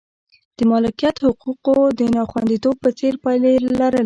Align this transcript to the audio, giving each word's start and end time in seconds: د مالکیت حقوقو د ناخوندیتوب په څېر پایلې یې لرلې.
د 0.57 0.59
مالکیت 0.71 1.15
حقوقو 1.25 1.77
د 1.99 2.01
ناخوندیتوب 2.15 2.75
په 2.83 2.89
څېر 2.99 3.13
پایلې 3.23 3.49
یې 3.53 3.59
لرلې. 3.79 3.99